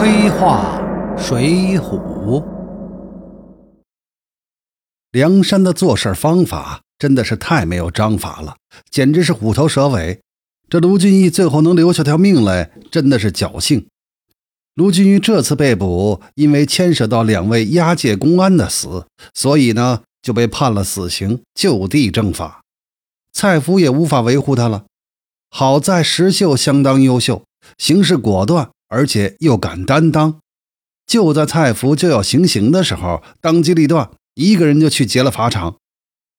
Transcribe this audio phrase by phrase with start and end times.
[0.00, 0.80] 黑话
[1.18, 2.44] 水浒，
[5.10, 8.58] 梁山的做事方法真的是太没有章法了，
[8.92, 10.20] 简直是虎头蛇尾。
[10.70, 13.88] 这卢俊义最后能留下条命来，真的是侥幸。
[14.76, 22.60] 卢俊义这次被捕，因为牵涉到两位押解公安的死，所以呢就被判了死刑，就地正法。
[23.32, 24.84] 蔡福也无法维护他了。
[25.50, 27.42] 好在石秀相当优秀，
[27.76, 30.40] 行事果断，而且又敢担当。
[31.06, 35.76] 就在蔡福就要行刑的时候，当机立断，一个人就去劫了法场。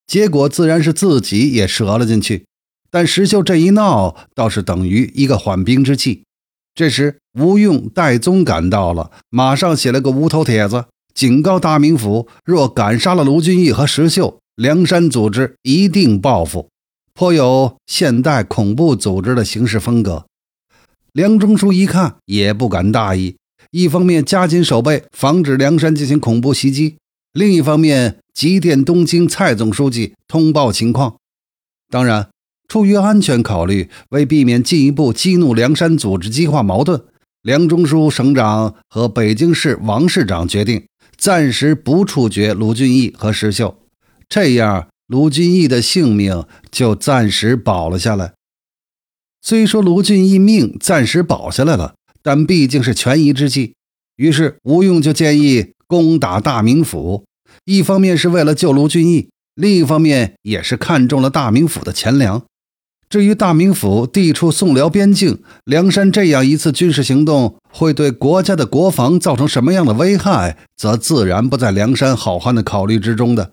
[0.06, 2.46] 结果自然是自己也折了进去。
[2.92, 6.24] 但石秀这一闹，倒是等于一个缓兵之计。
[6.74, 16.70] 这时，吴用、戴宗赶到了，马上写了个无头帖子，警告大名府：若敢杀了卢俊义和石秀，梁山组织一定报复。
[17.14, 20.26] 颇有现代恐怖组织的行事风格。
[21.14, 23.36] 梁中书一看也不敢大意，
[23.72, 26.98] 一方面加紧守备，防止梁山进行恐怖袭击；
[27.34, 31.16] 另一方面急电东京蔡总书记通报情况。
[31.90, 32.30] 当然，
[32.68, 37.02] 出于安全考虑，为避免进一步激怒梁山组织激化矛盾，
[37.42, 40.86] 梁中书省长和北京市王市长决定
[41.18, 43.78] 暂时不处决卢俊义和石秀，
[44.28, 44.88] 这样。
[45.08, 48.34] 卢俊义的性命就暂时保了下来。
[49.42, 53.74] 虽说卢俊义命暂时保下来了，但毕竟是权宜之计。
[54.18, 57.24] 于是吴用就建议攻打大名府，
[57.66, 62.44] 一方面是为了救卢俊义，另一方面也是看中了大名府的钱粮。
[63.10, 73.52] 至于大名府地处宋辽边境，梁山这样一次军事行动会对国家的国防造成什么样的危害，则自然不在梁山好汉的考虑之中的。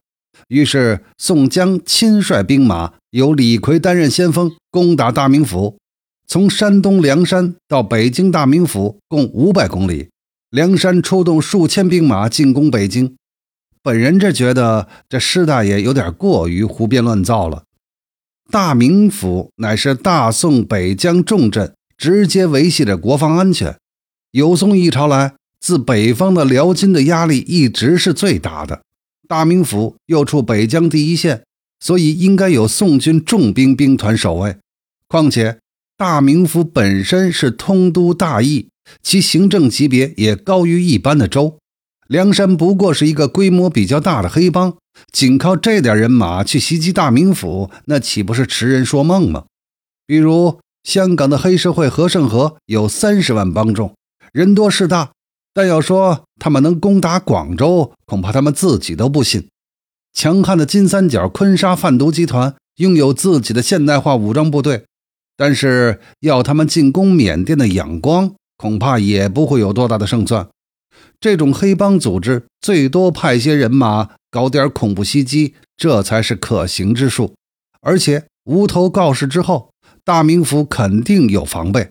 [0.48, 5.76] 于是，宋江亲率兵马，由李逵担任先锋，攻打大名府。
[6.28, 10.08] 从山东梁山到北京大名府，共五百公里。
[10.50, 13.16] 梁山出动数千兵马进攻北京。
[13.82, 17.64] 本人这觉得，这施大爷有点过于胡编乱造了。
[18.50, 23.76] 大名府乃是大宋北疆重镇，直接维系着国防安全。
[24.30, 28.82] 有宋一朝来，自北方的辽金的压力一直是最大的。
[29.28, 31.42] 大名府又处北疆第一线，
[31.80, 34.56] 所以应该有宋军重兵兵团守卫。
[35.08, 35.58] 况且
[35.96, 38.68] 大名府本身是通都大邑，
[39.02, 41.58] 其行政级别也高于一般的州。
[42.08, 44.76] 梁山不过是一个规模比较大的黑帮，
[45.10, 49.46] 仅靠这点人马去袭击大名府，那岂不是痴人说梦吗？
[50.06, 53.92] 比如香港的黑社会和盛和有三十万帮众，
[54.32, 55.10] 人多势大。
[55.56, 59.48] 但要说他们能攻打广州，恐怕他们自己都不信。
[60.12, 64.84] 强悍的金三角坤沙贩毒集团拥有自己的现代化武装部队，
[65.34, 70.46] 但是要他们进攻缅甸的仰光，恐怕也不会有多大的胜算。
[71.18, 77.32] 这种黑帮组织最多派些人马搞点恐怖袭击，这才是可行之术。
[77.80, 79.70] 而且无头告示之后，
[80.04, 81.88] 大名府肯定有防备。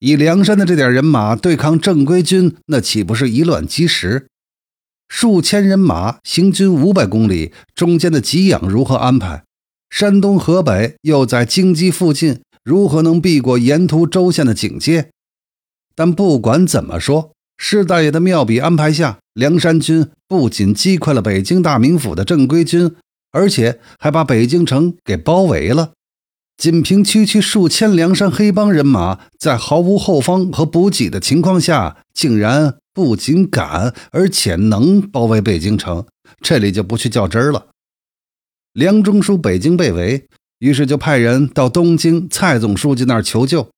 [0.00, 4.26] 以梁山的这点人马对抗正规军，那岂不是以卵击石？
[5.08, 9.44] 数千人马行军五百公里，中间的给养如何安排？
[9.88, 15.10] 山东、河北又在京畿附近，如何能避过沿途州县的警戒？
[15.94, 22.94] 但不管怎么说，施大爷的妙笔安排下，梁山军不仅击溃了北京大名府的正规军，
[23.32, 25.92] 而且还把北京城给包围了。
[26.56, 36.06] 仅凭区区数千梁山黑帮人马，在毫无后方和补给的情况下，竟然不仅敢，而且能包围北京城，
[36.40, 37.66] 这里就不去较真儿了。
[38.72, 40.26] 梁中书北京被围，
[40.58, 43.68] 于是就派人到东京蔡总书记那儿求救。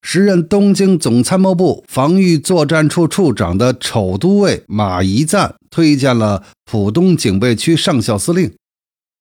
[0.00, 8.54] 时任东京总参谋部防御作战处处长的丑都尉马一赞推荐了浦东警备区上校司令，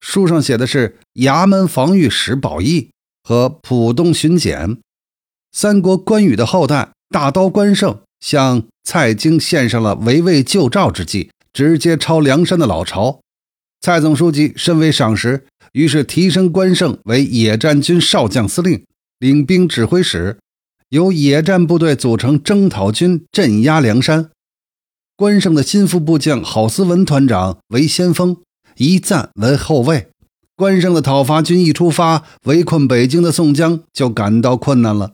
[0.01, 2.91] 书上写的是衙门防御使保义。
[3.27, 4.77] 和浦东巡检，
[5.51, 13.19] 三国关羽的后代大刀关胜向蔡京献上了围魏救赵之计，直接抄梁山的老巢。
[13.81, 18.85] 蔡总书记深为赏识，于是提升关胜为野战军少将司令，
[19.19, 20.37] 领兵指挥使，
[20.87, 24.29] 由野战部队组成征讨军镇压梁山。
[25.17, 28.37] 关胜的心腹部将郝思文团长为先锋，
[28.77, 30.07] 一赞为后卫。
[30.57, 35.13] 关胜的讨伐军一出发，围困北京的宋江就感到困难了。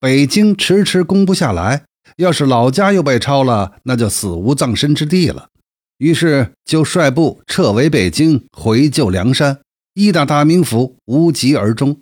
[0.00, 1.84] 北京迟迟攻不下来，
[2.16, 5.50] 要是老家又被抄了，那就死无葬身之地了。
[5.98, 9.60] 于是就率部撤围北京，回救梁山，
[9.92, 12.00] 一打大名府，无疾而终。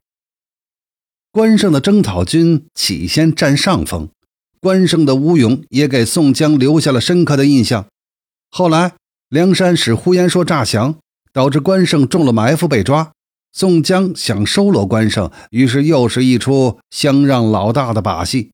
[1.32, 4.08] 关胜的征讨军起先占上风，
[4.61, 7.87] 关胜的武勇也给宋江留下了深刻的印象。
[8.49, 8.93] 后来，
[9.28, 10.94] 梁山使呼延灼诈降，
[11.32, 13.12] 导致关胜中了埋伏被抓。
[13.53, 18.53] 宋江想收罗关胜，于是又是一出相让老大的把戏。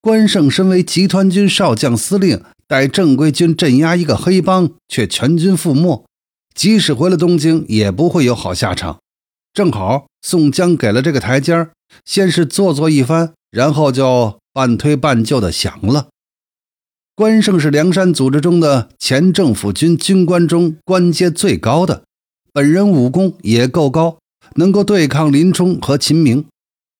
[0.00, 6.06] 关胜身为集团军少将司令，带正规军镇压一个黑帮，却全军覆没，
[6.54, 9.00] 即使回了东京，也不会有好下场。
[9.52, 11.68] 正好宋江给了这个台阶
[12.04, 16.08] 先是做作一番，然后就半推半就的降了。
[17.16, 22.02] 关胜是梁山组织中的前政府军军官中官阶最高的。
[22.52, 24.18] 本人武功也够高，
[24.56, 26.44] 能够对抗林冲和秦明，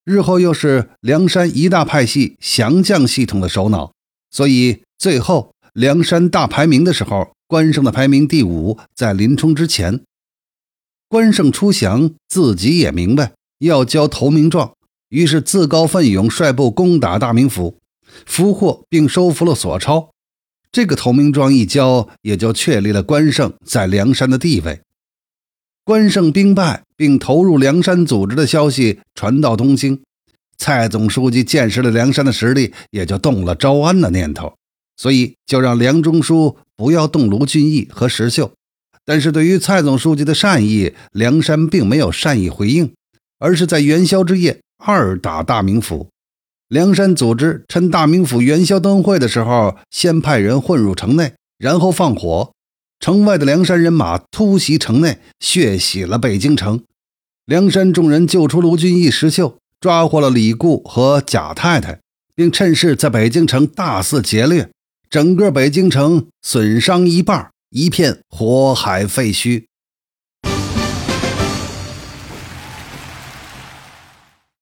[0.06, 3.92] 日后又是梁山一大派系降将系统的首脑，
[4.30, 10.00] 所以最后梁山大排名的时候，关胜的排名第五，在林冲之前。
[11.10, 14.72] 关胜出降，自己也明白要交投名状，
[15.10, 17.76] 于是自告奋勇率部攻打大名府，
[18.24, 20.10] 俘获并收服了索超。
[20.72, 24.80] 这个投名状一交，也就确立了关胜在梁山的地位。
[25.84, 30.02] 关胜兵败并投入梁山组织的消息传到东京，
[30.58, 34.54] 蔡总书记见识了梁山的实力，也就动了招安的念头，
[34.96, 38.52] 所以就让梁中书不要动卢俊义和石秀。
[39.04, 42.92] 但是对于蔡总书记的善意，梁山并没有善意回应，
[43.38, 46.08] 而是在元宵之夜二打大名府。
[46.68, 52.50] 梁山组织趁大名府元宵灯会的时候，先派人混入城内，然后放火。
[52.98, 56.82] 城外的梁山人马突袭城内，血洗了北京城。
[57.44, 62.00] 梁山众人救出卢俊义、石秀，抓获了李固和贾太太，
[62.34, 64.68] 并趁势在北京城大肆劫掠，
[65.08, 69.66] 整个北京城损伤一半，一片火海废墟。